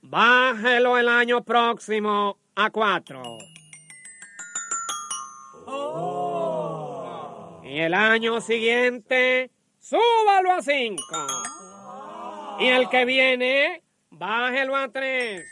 Bájelo 0.00 0.96
el 0.96 1.10
año 1.10 1.44
próximo 1.44 2.38
a 2.56 2.70
4. 2.70 3.22
Y 7.64 7.80
el 7.80 7.92
año 7.92 8.40
siguiente, 8.40 9.50
súbalo 9.78 10.52
a 10.52 10.62
5. 10.62 10.96
Y 12.60 12.68
el 12.68 12.88
que 12.88 13.04
viene, 13.04 13.82
bájelo 14.08 14.74
a 14.74 14.88
3. 14.88 15.44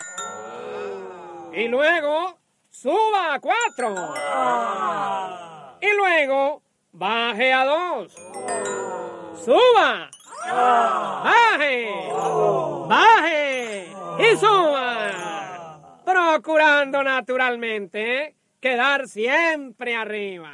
Y 1.53 1.69
luego, 1.69 2.39
suba 2.71 3.35
a 3.35 3.41
4. 3.41 4.15
Y 5.83 5.95
luego, 5.95 6.60
baje 6.93 7.53
a 7.53 7.65
2. 7.65 8.15
Suba. 9.45 10.11
Baje. 11.25 11.89
Baje. 12.89 13.87
Y 14.19 14.37
suba. 14.37 15.81
Procurando 16.05 17.03
naturalmente 17.03 18.35
quedar 18.61 19.09
siempre 19.09 19.95
arriba. 19.95 20.53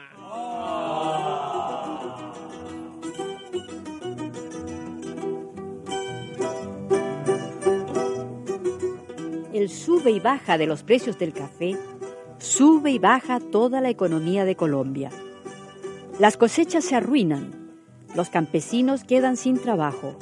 El 9.52 9.70
sube 9.70 10.10
y 10.10 10.20
baja 10.20 10.58
de 10.58 10.66
los 10.66 10.82
precios 10.82 11.18
del 11.18 11.32
café 11.32 11.78
sube 12.38 12.90
y 12.90 12.98
baja 12.98 13.40
toda 13.40 13.80
la 13.80 13.88
economía 13.88 14.44
de 14.44 14.54
Colombia. 14.54 15.10
Las 16.18 16.36
cosechas 16.36 16.84
se 16.84 16.96
arruinan, 16.96 17.74
los 18.14 18.30
campesinos 18.30 19.04
quedan 19.04 19.36
sin 19.36 19.58
trabajo, 19.58 20.16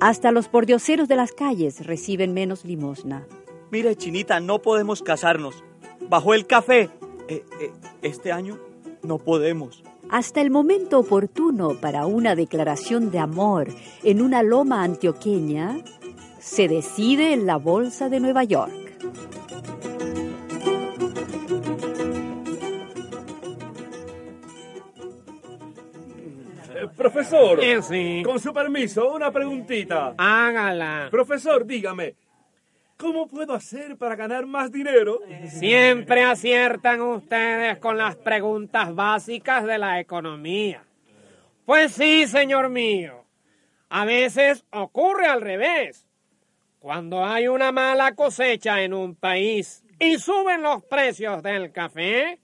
hasta 0.00 0.32
los 0.32 0.48
pordioseros 0.48 1.06
de 1.06 1.16
las 1.16 1.32
calles 1.32 1.86
reciben 1.86 2.34
menos 2.34 2.64
limosna. 2.64 3.26
Mire, 3.70 3.96
Chinita, 3.96 4.40
no 4.40 4.60
podemos 4.60 5.02
casarnos. 5.02 5.62
Bajó 6.08 6.34
el 6.34 6.46
café. 6.46 6.90
Eh, 7.28 7.44
eh, 7.60 7.72
este 8.02 8.32
año 8.32 8.58
no 9.02 9.18
podemos. 9.18 9.82
Hasta 10.10 10.40
el 10.40 10.50
momento 10.50 10.98
oportuno 10.98 11.80
para 11.80 12.06
una 12.06 12.34
declaración 12.34 13.10
de 13.10 13.20
amor 13.20 13.68
en 14.02 14.20
una 14.20 14.42
loma 14.42 14.82
antioqueña 14.82 15.78
se 16.38 16.68
decide 16.68 17.32
en 17.32 17.46
la 17.46 17.56
Bolsa 17.56 18.08
de 18.08 18.20
Nueva 18.20 18.44
York. 18.44 18.83
Profesor, 27.18 27.62
Eh, 27.62 27.80
sí. 27.82 28.22
con 28.24 28.40
su 28.40 28.52
permiso, 28.52 29.12
una 29.14 29.30
preguntita. 29.30 30.14
Hágala. 30.18 31.06
Profesor, 31.12 31.64
dígame, 31.64 32.16
¿cómo 32.96 33.28
puedo 33.28 33.54
hacer 33.54 33.96
para 33.96 34.16
ganar 34.16 34.46
más 34.46 34.72
dinero? 34.72 35.20
Siempre 35.48 36.24
aciertan 36.24 37.00
ustedes 37.00 37.78
con 37.78 37.96
las 37.98 38.16
preguntas 38.16 38.92
básicas 38.94 39.64
de 39.64 39.78
la 39.78 40.00
economía. 40.00 40.82
Pues 41.64 41.92
sí, 41.92 42.26
señor 42.26 42.68
mío. 42.68 43.24
A 43.90 44.04
veces 44.04 44.64
ocurre 44.72 45.26
al 45.26 45.40
revés. 45.40 46.06
Cuando 46.80 47.24
hay 47.24 47.46
una 47.46 47.70
mala 47.70 48.14
cosecha 48.14 48.82
en 48.82 48.92
un 48.92 49.14
país 49.14 49.84
y 50.00 50.18
suben 50.18 50.62
los 50.62 50.82
precios 50.84 51.42
del 51.44 51.70
café, 51.70 52.40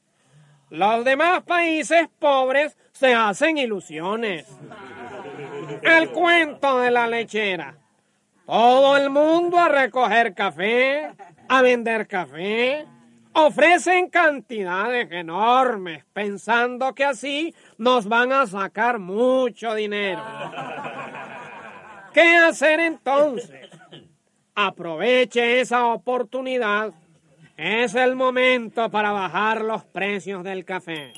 los 0.71 1.05
demás 1.05 1.43
países 1.43 2.09
pobres 2.21 2.79
se 3.01 3.15
hacen 3.15 3.57
ilusiones. 3.57 4.47
El 5.81 6.11
cuento 6.11 6.81
de 6.81 6.91
la 6.91 7.07
lechera. 7.07 7.79
Todo 8.45 8.99
el 8.99 9.09
mundo 9.09 9.59
a 9.59 9.71
recoger 9.71 10.35
café, 10.35 11.11
a 11.49 11.63
vender 11.63 12.07
café, 12.07 12.87
Ofrecen 13.33 14.11
cantidades 14.11 15.07
enormes, 15.13 16.05
pensando 16.13 16.93
que 16.97 17.05
así 17.05 17.55
nos 17.79 18.09
van 18.09 18.33
a 18.33 18.45
sacar 18.45 18.99
mucho 18.99 19.73
dinero. 19.75 20.21
¿Qué 22.13 22.37
hacer 22.37 22.81
entonces? 22.81 23.71
Aproveche 24.57 25.61
esa 25.61 25.87
oportunidad. 25.87 26.93
Es 27.57 27.95
el 27.95 28.17
momento 28.17 28.91
para 28.91 29.13
bajar 29.13 29.61
los 29.61 29.85
precios 29.85 30.43
del 30.43 30.65
café. 30.65 31.13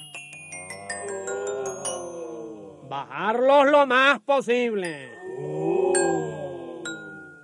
Bajarlos 2.93 3.71
lo 3.71 3.87
más 3.87 4.21
posible. 4.21 5.11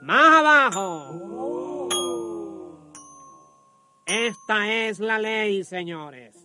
Más 0.02 0.40
abajo. 0.40 1.88
Esta 4.04 4.70
es 4.70 5.00
la 5.00 5.18
ley, 5.18 5.64
señores. 5.64 6.36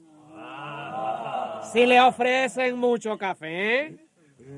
Si 1.73 1.85
le 1.85 1.99
ofrecen 1.99 2.77
mucho 2.77 3.17
café, 3.17 4.07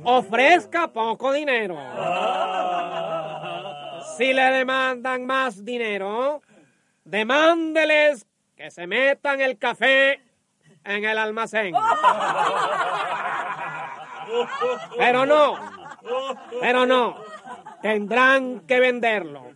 ofrezca 0.03 0.89
poco 0.93 1.33
dinero. 1.33 1.79
Si 4.15 4.31
le 4.31 4.43
demandan 4.43 5.25
más 5.25 5.65
dinero, 5.65 6.43
demándeles 7.03 8.27
que 8.55 8.69
se 8.69 8.85
metan 8.85 9.41
el 9.41 9.57
café 9.57 10.21
en 10.83 11.03
el 11.03 11.17
almacén. 11.17 11.73
Pero 14.97 15.25
no, 15.25 15.55
pero 16.61 16.85
no, 16.85 17.17
tendrán 17.81 18.61
que 18.61 18.79
venderlo. 18.79 19.51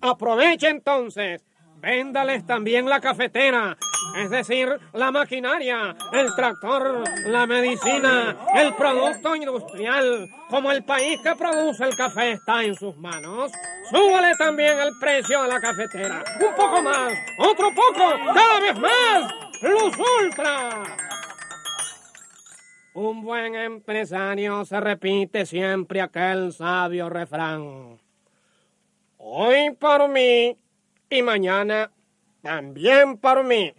Aproveche 0.00 0.68
entonces, 0.68 1.42
véndales 1.84 2.46
también 2.46 2.88
la 2.88 3.00
cafetera, 3.00 3.76
es 4.16 4.30
decir, 4.30 4.68
la 4.92 5.10
maquinaria, 5.10 5.94
el 6.12 6.34
tractor, 6.34 7.04
la 7.26 7.46
medicina, 7.46 8.36
el 8.54 8.74
producto 8.74 9.34
industrial. 9.34 10.28
Como 10.48 10.70
el 10.70 10.84
país 10.84 11.20
que 11.22 11.34
produce 11.34 11.84
el 11.84 11.96
café 11.96 12.32
está 12.32 12.62
en 12.62 12.74
sus 12.74 12.96
manos, 12.96 13.50
súbale 13.90 14.34
también 14.36 14.78
el 14.78 14.98
precio 14.98 15.42
de 15.42 15.48
la 15.48 15.60
cafetera. 15.60 16.22
Un 16.40 16.54
poco 16.54 16.82
más, 16.82 17.12
otro 17.38 17.70
poco, 17.74 18.34
cada 18.34 18.60
vez 18.60 18.78
más. 18.78 19.32
Luz 19.62 19.94
Ultra. 20.20 20.82
Un 22.96 23.22
buen 23.22 23.56
empresario 23.56 24.64
se 24.64 24.78
repite 24.78 25.46
siempre 25.46 26.00
aquel 26.00 26.52
sabio 26.52 27.10
refrán. 27.10 27.98
Hoy 29.18 29.72
por 29.80 30.08
mí 30.08 30.56
y 31.10 31.22
mañana 31.22 31.90
también 32.40 33.18
por 33.18 33.42
mí. 33.42 33.74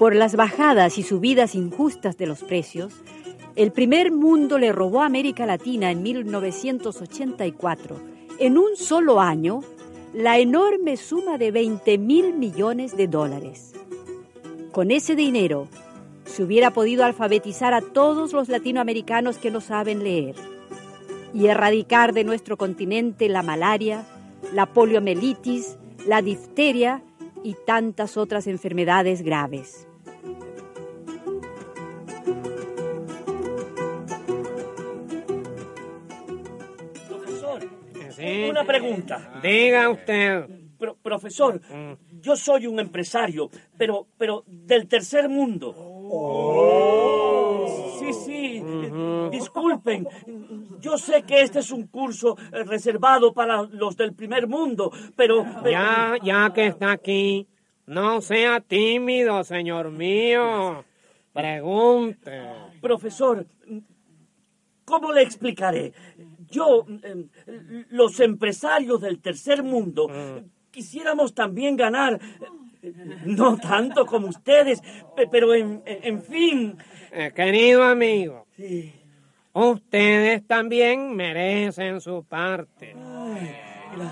Por 0.00 0.16
las 0.16 0.34
bajadas 0.34 0.98
y 0.98 1.04
subidas 1.04 1.54
injustas 1.54 2.16
de 2.16 2.26
los 2.26 2.42
precios, 2.42 2.92
el 3.54 3.72
primer 3.72 4.12
mundo 4.12 4.58
le 4.58 4.72
robó 4.72 5.02
a 5.02 5.06
América 5.06 5.44
Latina 5.44 5.90
en 5.90 6.02
1984, 6.02 7.96
en 8.38 8.56
un 8.56 8.76
solo 8.76 9.20
año, 9.20 9.60
la 10.14 10.38
enorme 10.38 10.96
suma 10.96 11.38
de 11.38 11.50
20 11.50 11.98
mil 11.98 12.34
millones 12.34 12.96
de 12.96 13.08
dólares. 13.08 13.72
Con 14.72 14.90
ese 14.90 15.14
dinero, 15.14 15.68
se 16.24 16.42
hubiera 16.42 16.72
podido 16.72 17.04
alfabetizar 17.04 17.74
a 17.74 17.82
todos 17.82 18.32
los 18.32 18.48
latinoamericanos 18.48 19.36
que 19.36 19.50
no 19.50 19.60
saben 19.60 20.02
leer 20.02 20.34
y 21.34 21.46
erradicar 21.46 22.14
de 22.14 22.24
nuestro 22.24 22.56
continente 22.56 23.28
la 23.28 23.42
malaria, 23.42 24.06
la 24.54 24.66
poliomielitis, 24.66 25.76
la 26.06 26.22
difteria 26.22 27.02
y 27.42 27.54
tantas 27.66 28.16
otras 28.16 28.46
enfermedades 28.46 29.22
graves. 29.22 29.86
Sí. 38.22 38.44
una 38.50 38.64
pregunta. 38.64 39.40
Diga 39.42 39.88
usted. 39.90 40.46
Pro- 40.78 40.96
profesor, 41.00 41.60
yo 42.20 42.34
soy 42.36 42.66
un 42.66 42.80
empresario, 42.80 43.48
pero, 43.78 44.06
pero 44.18 44.42
del 44.46 44.88
tercer 44.88 45.28
mundo. 45.28 45.72
Sí, 48.00 48.12
sí, 48.12 48.62
eh, 48.64 49.28
disculpen. 49.30 50.06
Yo 50.80 50.98
sé 50.98 51.22
que 51.22 51.42
este 51.42 51.60
es 51.60 51.70
un 51.70 51.86
curso 51.86 52.36
eh, 52.52 52.64
reservado 52.64 53.32
para 53.32 53.62
los 53.62 53.96
del 53.96 54.12
primer 54.14 54.48
mundo, 54.48 54.90
pero... 55.16 55.44
pero- 55.62 55.70
Ya, 55.70 56.16
ya 56.22 56.52
que 56.52 56.66
está 56.66 56.90
aquí, 56.92 57.46
no 57.86 58.20
sea 58.20 58.58
tímido, 58.60 59.44
señor 59.44 59.90
mío. 59.92 60.84
Pregunte. 61.32 62.42
Profesor, 62.80 63.46
¿cómo 64.84 65.12
le 65.12 65.22
explicaré? 65.22 65.92
Yo, 66.52 66.86
eh, 67.02 67.26
los 67.90 68.20
empresarios 68.20 69.00
del 69.00 69.20
tercer 69.20 69.62
mundo, 69.64 70.08
quisiéramos 70.70 71.34
también 71.34 71.76
ganar, 71.76 72.20
no 73.24 73.56
tanto 73.56 74.06
como 74.06 74.28
ustedes, 74.28 74.80
pe- 75.16 75.26
pero 75.30 75.54
en, 75.54 75.82
en 75.86 76.22
fin. 76.22 76.76
Eh, 77.10 77.32
querido 77.34 77.82
amigo, 77.82 78.46
ustedes 79.52 80.46
también 80.46 81.14
merecen 81.16 82.00
su 82.00 82.24
parte. 82.24 82.94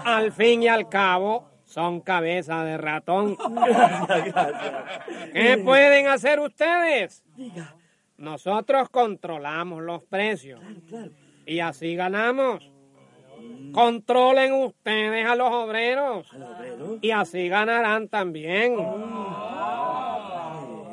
Al 0.04 0.32
fin 0.32 0.62
y 0.62 0.68
al 0.68 0.88
cabo, 0.88 1.48
son 1.64 2.00
cabeza 2.00 2.64
de 2.64 2.76
ratón. 2.76 3.36
¿Qué 5.32 5.58
pueden 5.64 6.06
hacer 6.08 6.40
ustedes? 6.40 7.22
Diga. 7.36 7.74
Nosotros 8.18 8.90
controlamos 8.90 9.82
los 9.82 10.02
precios 10.02 10.60
claro. 10.88 11.10
Y 11.50 11.58
así 11.58 11.96
ganamos. 11.96 12.70
Controlen 13.72 14.52
ustedes 14.52 15.26
a 15.26 15.34
los 15.34 15.52
obreros 15.52 16.28
y 17.00 17.10
así 17.10 17.48
ganarán 17.48 18.08
también. 18.08 18.76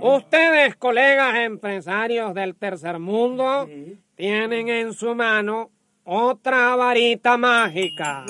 Ustedes, 0.01 0.75
colegas 0.75 1.35
empresarios 1.35 2.33
del 2.33 2.55
tercer 2.55 2.97
mundo, 2.97 3.69
tienen 4.15 4.69
en 4.69 4.93
su 4.93 5.13
mano 5.13 5.69
otra 6.03 6.75
varita 6.75 7.37
mágica. 7.37 8.25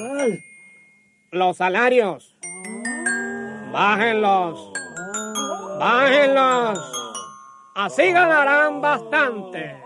Los 1.32 1.56
salarios. 1.56 2.36
Bájenlos. 3.72 4.74
Bájenlos. 5.80 6.80
Así 7.74 8.12
ganarán 8.12 8.82
bastante. 8.82 9.78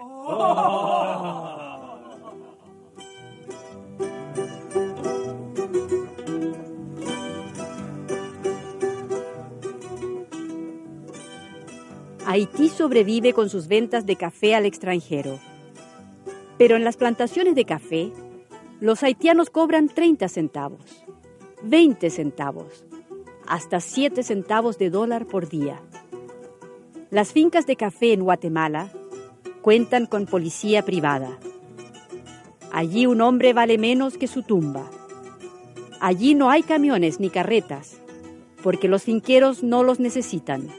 Haití 12.31 12.69
sobrevive 12.69 13.33
con 13.33 13.49
sus 13.49 13.67
ventas 13.67 14.05
de 14.05 14.15
café 14.15 14.55
al 14.55 14.65
extranjero. 14.65 15.37
Pero 16.57 16.77
en 16.77 16.85
las 16.85 16.95
plantaciones 16.95 17.55
de 17.55 17.65
café, 17.65 18.09
los 18.79 19.03
haitianos 19.03 19.49
cobran 19.49 19.89
30 19.89 20.29
centavos, 20.29 21.03
20 21.63 22.09
centavos, 22.09 22.85
hasta 23.47 23.81
7 23.81 24.23
centavos 24.23 24.77
de 24.77 24.89
dólar 24.89 25.25
por 25.25 25.49
día. 25.49 25.81
Las 27.09 27.33
fincas 27.33 27.67
de 27.67 27.75
café 27.75 28.13
en 28.13 28.23
Guatemala 28.23 28.93
cuentan 29.61 30.05
con 30.05 30.25
policía 30.25 30.85
privada. 30.85 31.37
Allí 32.71 33.07
un 33.07 33.19
hombre 33.19 33.51
vale 33.51 33.77
menos 33.77 34.17
que 34.17 34.27
su 34.27 34.43
tumba. 34.43 34.89
Allí 35.99 36.33
no 36.33 36.49
hay 36.49 36.63
camiones 36.63 37.19
ni 37.19 37.29
carretas, 37.29 37.97
porque 38.63 38.87
los 38.87 39.03
finqueros 39.03 39.63
no 39.63 39.83
los 39.83 39.99
necesitan. 39.99 40.69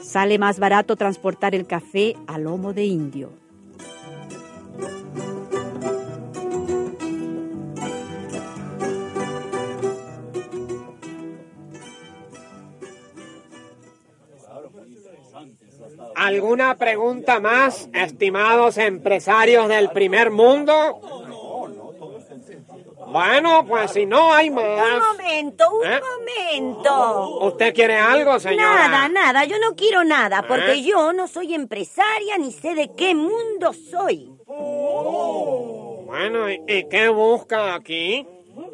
Sale 0.00 0.38
más 0.38 0.58
barato 0.58 0.96
transportar 0.96 1.54
el 1.54 1.66
café 1.66 2.16
a 2.26 2.38
lomo 2.38 2.72
de 2.72 2.84
indio. 2.84 3.30
¿Alguna 16.14 16.76
pregunta 16.76 17.40
más, 17.40 17.88
estimados 17.92 18.76
empresarios 18.76 19.68
del 19.68 19.90
primer 19.90 20.30
mundo? 20.30 21.00
Bueno, 23.18 23.64
pues 23.66 23.90
si 23.90 24.06
no 24.06 24.32
hay 24.32 24.48
Un 24.48 24.54
más. 24.54 25.00
momento, 25.12 25.64
un 25.72 25.84
¿Eh? 25.86 26.00
momento. 26.00 27.38
¿Usted 27.46 27.74
quiere 27.74 27.96
algo, 27.96 28.38
señora? 28.38 28.86
Nada, 28.88 29.08
nada, 29.08 29.44
yo 29.44 29.58
no 29.58 29.74
quiero 29.74 30.04
nada, 30.04 30.44
porque 30.46 30.74
¿Eh? 30.74 30.82
yo 30.84 31.12
no 31.12 31.26
soy 31.26 31.52
empresaria 31.52 32.38
ni 32.38 32.52
sé 32.52 32.76
de 32.76 32.94
qué 32.94 33.16
mundo 33.16 33.72
soy. 33.72 34.30
Bueno, 36.06 36.48
¿y, 36.48 36.62
y 36.68 36.88
qué 36.88 37.08
busca 37.08 37.74
aquí? 37.74 38.24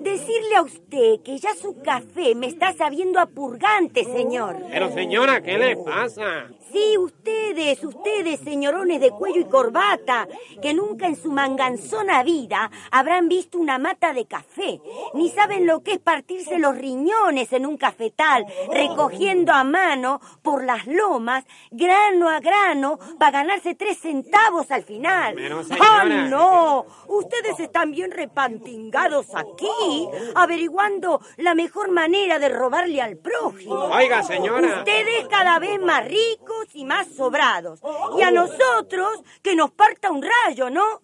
Decirle 0.00 0.57
a 0.57 0.62
usted 0.62 1.20
que 1.24 1.38
ya 1.38 1.54
su 1.54 1.80
café 1.83 2.35
me 2.35 2.46
está 2.46 2.74
sabiendo 2.74 3.20
a 3.20 3.26
purgante, 3.26 4.04
señor. 4.04 4.57
Pero 4.70 4.92
señora, 4.92 5.40
¿qué 5.42 5.57
le 5.57 5.76
pasa? 5.78 6.48
Sí, 6.74 6.98
ustedes, 6.98 7.84
ustedes, 7.84 8.40
señorones 8.40 9.00
de 9.00 9.12
cuello 9.12 9.42
y 9.42 9.44
corbata, 9.44 10.26
que 10.60 10.74
nunca 10.74 11.06
en 11.06 11.14
su 11.14 11.30
manganzona 11.30 12.24
vida 12.24 12.68
habrán 12.90 13.28
visto 13.28 13.58
una 13.58 13.78
mata 13.78 14.12
de 14.12 14.26
café, 14.26 14.80
ni 15.12 15.30
saben 15.30 15.68
lo 15.68 15.84
que 15.84 15.92
es 15.92 15.98
partirse 16.00 16.58
los 16.58 16.76
riñones 16.76 17.52
en 17.52 17.64
un 17.64 17.76
cafetal, 17.76 18.44
recogiendo 18.72 19.52
a 19.52 19.62
mano 19.62 20.20
por 20.42 20.64
las 20.64 20.84
lomas, 20.88 21.44
grano 21.70 22.28
a 22.28 22.40
grano, 22.40 22.98
para 23.20 23.30
ganarse 23.30 23.76
tres 23.76 23.98
centavos 23.98 24.72
al 24.72 24.82
final. 24.82 25.37
¡Ah, 25.80 26.02
señora. 26.02 26.28
no! 26.28 26.87
Ustedes 27.06 27.60
están 27.60 27.92
bien 27.92 28.10
repantingados 28.10 29.28
aquí, 29.37 30.08
averiguando 30.34 31.20
la 31.37 31.54
mejor 31.54 31.92
manera 31.92 32.40
de 32.40 32.48
robarle 32.48 33.00
al 33.00 33.16
prójimo. 33.16 33.76
Oiga, 33.76 34.24
señora. 34.24 34.78
Ustedes 34.78 35.28
cada 35.30 35.60
vez 35.60 35.80
más 35.80 36.04
ricos 36.04 36.63
y 36.72 36.85
más 36.85 37.09
sobrados. 37.09 37.81
Y 38.18 38.22
a 38.22 38.31
nosotros 38.31 39.22
que 39.42 39.55
nos 39.55 39.70
parta 39.72 40.11
un 40.11 40.22
rayo, 40.22 40.70
¿no? 40.70 41.00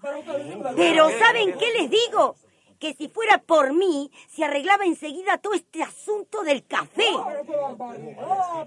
Pero 0.76 1.10
¿saben 1.18 1.56
qué 1.58 1.72
les 1.72 1.90
digo? 1.90 2.36
Que 2.80 2.94
si 2.94 3.08
fuera 3.08 3.36
por 3.36 3.74
mí, 3.74 4.10
se 4.26 4.42
arreglaba 4.42 4.86
enseguida 4.86 5.36
todo 5.36 5.52
este 5.52 5.82
asunto 5.82 6.42
del 6.42 6.64
café. 6.66 7.10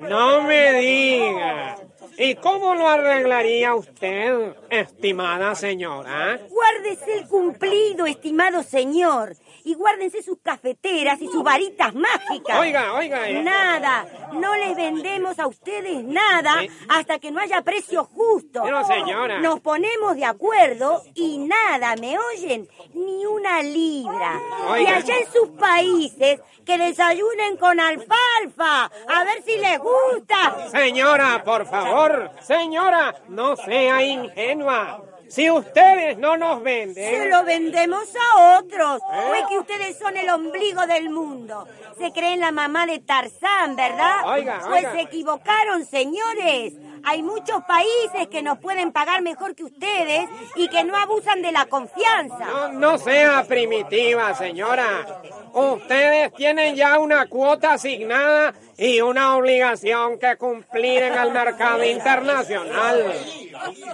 No 0.02 0.44
me 0.44 0.74
diga. 0.74 1.78
¿Y 2.18 2.36
cómo 2.36 2.76
lo 2.76 2.88
arreglaría 2.88 3.74
usted, 3.74 4.56
estimada 4.70 5.56
señora? 5.56 6.40
Guárdese 6.48 7.18
el 7.18 7.28
cumplido, 7.28 8.06
estimado 8.06 8.62
señor. 8.62 9.36
Y 9.66 9.74
guárdense 9.76 10.22
sus 10.22 10.38
cafeteras 10.44 11.22
y 11.22 11.28
sus 11.28 11.42
varitas 11.42 11.96
mágicas. 11.96 12.60
Oiga, 12.60 12.94
oiga, 12.94 13.30
eh. 13.30 13.42
Nada. 13.42 14.06
No 14.34 14.54
les 14.56 14.76
vendemos 14.76 15.40
a 15.40 15.48
ustedes 15.48 16.04
nada 16.04 16.62
hasta 16.90 17.18
que 17.18 17.32
no 17.32 17.40
haya 17.40 17.62
precio 17.64 18.04
justo. 18.04 18.62
Pero, 18.64 18.86
señora. 18.86 19.40
Nos 19.40 19.60
ponemos 19.62 20.16
de 20.16 20.26
acuerdo 20.26 21.02
y 21.16 21.40
nada, 21.40 21.96
¿me 21.96 22.18
oyen? 22.20 22.68
Ni 22.94 23.26
una 23.26 23.64
libra. 23.64 24.03
Y 24.04 24.72
Oiga. 24.72 24.96
allá 24.98 25.18
en 25.18 25.32
sus 25.32 25.50
países, 25.60 26.42
que 26.66 26.78
desayunen 26.78 27.58
con 27.58 27.80
alfalfa. 27.80 28.86
A 29.08 29.24
ver 29.24 29.44
si 29.46 29.58
les 29.58 29.80
gusta. 29.80 30.70
Señora, 30.72 31.44
por 31.44 31.66
favor. 31.66 32.32
Señora, 32.42 33.16
no 33.30 33.56
sea 33.56 34.02
ingenua. 34.04 35.02
Si 35.30 35.50
ustedes 35.50 36.18
no 36.20 36.38
nos 36.38 36.62
venden... 36.62 37.04
Se 37.22 37.28
lo 37.30 37.44
vendemos 37.44 38.04
a 38.16 38.60
otros. 38.60 39.02
¿Eh? 39.12 39.30
¿O 39.30 39.34
es 39.34 39.46
que 39.48 39.58
ustedes 39.58 39.98
son 39.98 40.16
el 40.16 40.30
ombligo 40.30 40.86
del 40.86 41.10
mundo? 41.10 41.68
Se 41.98 42.12
creen 42.12 42.40
la 42.40 42.52
mamá 42.52 42.86
de 42.86 43.00
Tarzán, 43.00 43.76
¿verdad? 43.76 44.26
Oiga, 44.26 44.60
Pues 44.68 44.78
oiga. 44.80 44.92
se 44.92 45.02
equivocaron, 45.02 45.86
señores. 45.88 46.74
Hay 47.06 47.22
muchos 47.22 47.64
países 47.66 48.28
que 48.30 48.42
nos 48.42 48.60
pueden 48.60 48.92
pagar 48.92 49.22
mejor 49.22 49.56
que 49.56 49.64
ustedes 49.64 50.30
y 50.56 50.68
que 50.70 50.84
no 50.84 50.96
abusan 50.96 51.42
de 51.42 51.52
la 51.52 51.66
confianza. 51.66 52.46
No, 52.46 52.72
no 52.74 52.98
sea 52.98 53.44
primitiva, 53.44 54.34
señora. 54.36 55.22
Ustedes 55.54 56.34
tienen 56.34 56.76
ya 56.76 57.00
una 57.00 57.28
cuota 57.28 57.74
asignada 57.74 58.54
y 58.78 59.02
una 59.02 59.36
obligación 59.36 60.18
que 60.18 60.36
cumplir 60.38 61.04
en 61.04 61.14
el 61.14 61.32
mercado 61.32 61.84
internacional. 61.84 63.14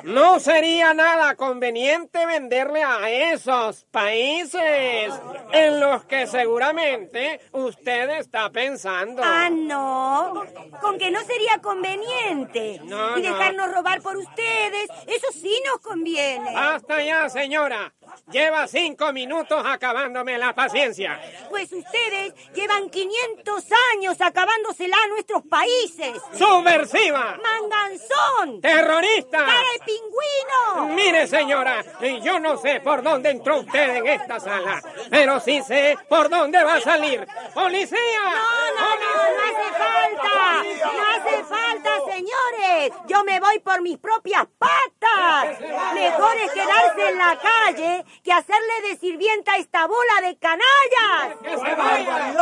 No 0.04 0.40
sería 0.40 0.94
nada 0.94 1.36
conveniente 1.36 2.26
venderle 2.26 2.84
a 2.84 3.10
esos 3.10 3.86
países 3.92 5.14
en 5.52 5.80
los 5.80 6.06
que 6.06 6.28
seguramente 6.28 7.42
usted 7.52 8.10
está 8.20 8.50
pensando. 8.50 9.22
Ah, 9.24 9.50
no. 9.50 10.46
Con 10.82 10.98
que 10.98 11.12
no 11.12 11.20
sería 11.22 11.60
conveniente. 11.62 12.80
No, 12.86 12.99
y 13.18 13.22
no. 13.22 13.30
dejarnos 13.30 13.72
robar 13.72 14.02
por 14.02 14.18
ustedes, 14.18 14.90
eso 15.08 15.28
sí 15.34 15.62
nos 15.66 15.80
conviene. 15.80 16.54
Basta 16.54 17.04
ya, 17.04 17.30
señora. 17.30 17.94
Lleva 18.32 18.68
cinco 18.68 19.12
minutos 19.12 19.64
acabándome 19.66 20.38
la 20.38 20.54
paciencia. 20.54 21.20
Pues 21.50 21.72
ustedes 21.72 22.34
llevan 22.54 22.90
500 22.90 23.66
años 23.94 24.22
acabándosela 24.22 24.96
a 25.04 25.08
nuestros 25.08 25.44
países. 25.48 26.22
¡Subversiva! 26.34 27.38
¡Manganzón! 27.42 28.62
¡Terrorista! 28.62 29.40
¡Cara 29.40 29.64
de 29.74 29.86
pingüino! 29.86 30.96
Mire, 30.96 31.28
señora, 31.28 31.84
yo 32.22 32.40
no 32.40 32.58
sé 32.58 32.82
por 32.82 33.02
dónde 33.02 33.32
entró 33.32 33.62
usted 33.62 33.96
en 33.96 34.08
esta 34.08 34.40
sala, 34.40 34.82
pero 35.10 35.40
sí 35.40 35.62
sé 35.64 35.98
por 36.08 36.30
dónde 36.30 36.64
va 36.64 36.76
a 36.76 36.82
salir. 36.82 37.26
¡Policía! 37.54 37.98
No, 38.24 38.80
no, 38.80 38.96
no, 38.96 39.16
no 39.36 39.42
hace 39.44 39.70
falta. 39.74 40.64
No 40.94 41.04
hace 41.16 41.44
falta, 41.46 41.90
señores. 42.06 42.94
Yo 43.08 43.24
me 43.24 43.40
voy 43.40 43.60
por 43.60 43.82
mis 43.82 43.98
propias 43.98 44.46
patas. 44.58 45.60
Mejor 45.94 46.38
es 46.38 46.52
quedarse 46.52 47.10
en 47.10 47.18
la 47.18 47.40
calle 47.40 48.06
que 48.24 48.32
hacerle 48.32 48.90
de 48.90 48.98
sirvienta 48.98 49.54
a 49.54 49.58
esta 49.58 49.88
bola 49.88 50.22
de 50.28 50.38
canallas. 50.38 51.38
¡Que 51.42 51.50
se 51.50 51.76
vaya! 51.76 52.34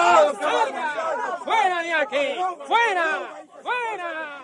¡Fuera 1.44 1.84
de 1.84 1.94
aquí! 1.94 2.36
¡Fuera! 2.66 3.46
¡Fuera! 3.62 4.44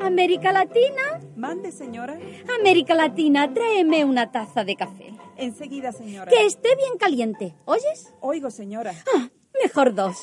América 0.00 0.52
Latina. 0.52 1.20
Mande, 1.36 1.72
señora. 1.72 2.18
América 2.58 2.94
Latina, 2.94 3.52
tráeme 3.52 4.04
una 4.04 4.32
taza 4.32 4.64
de 4.64 4.76
café. 4.76 5.12
Enseguida, 5.36 5.92
señora. 5.92 6.30
Que 6.30 6.46
esté 6.46 6.74
bien 6.76 6.98
caliente. 6.98 7.54
¿Oyes? 7.64 8.12
Oigo, 8.20 8.50
señora. 8.50 8.92
Ah, 9.14 9.28
mejor 9.62 9.94
dos. 9.94 10.16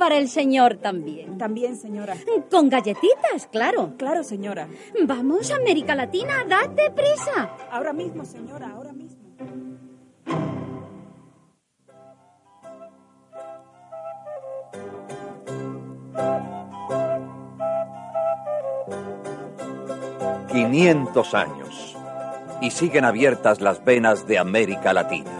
Para 0.00 0.16
el 0.16 0.30
señor 0.30 0.76
también. 0.76 1.36
También, 1.36 1.76
señora. 1.76 2.16
Con 2.50 2.70
galletitas, 2.70 3.46
claro. 3.52 3.92
Claro, 3.98 4.24
señora. 4.24 4.66
Vamos, 5.06 5.50
América 5.50 5.94
Latina, 5.94 6.42
date 6.48 6.90
prisa. 6.90 7.50
Ahora 7.70 7.92
mismo, 7.92 8.24
señora, 8.24 8.70
ahora 8.70 8.94
mismo. 8.94 9.20
Quinientos 20.50 21.34
años. 21.34 21.94
Y 22.62 22.70
siguen 22.70 23.04
abiertas 23.04 23.60
las 23.60 23.84
venas 23.84 24.26
de 24.26 24.38
América 24.38 24.94
Latina. 24.94 25.39